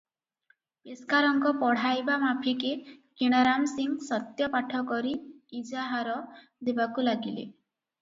[0.85, 5.15] ପେସ୍କାରଙ୍କ ପଢ଼ାଇବା ମାଫିକେ କିଣାରାମ ସିଂ ସତ୍ୟପାଠ କରି
[5.63, 6.21] ଇଜାହାର
[6.73, 7.51] ଦେବାକୁ ଲାଗିଲେ।